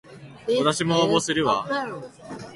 [0.57, 1.63] わたしも応募するわ